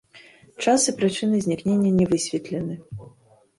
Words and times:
Час 0.65 0.85
і 0.91 0.95
прычыны 1.01 1.43
знікнення 1.45 1.93
не 2.01 2.05
высветлены. 2.15 2.75